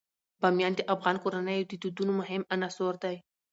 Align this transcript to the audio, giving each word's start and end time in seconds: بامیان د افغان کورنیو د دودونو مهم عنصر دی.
بامیان 0.41 0.73
د 0.75 0.81
افغان 0.93 1.15
کورنیو 1.23 1.67
د 1.69 1.73
دودونو 1.83 2.11
مهم 2.21 2.41
عنصر 2.53 2.93
دی. 3.03 3.15